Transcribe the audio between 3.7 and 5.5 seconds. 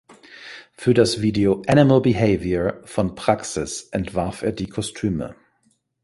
entwarf er die Kostüme.